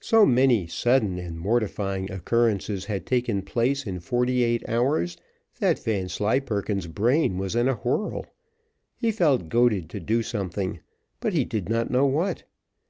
[0.00, 5.16] So many sudden and mortifying occurrences had taken place in forty eight hours
[5.58, 8.26] that Vanslyperken's brain was in a whirl.
[8.94, 10.80] He felt goaded to do something,
[11.18, 12.42] but he did not know what.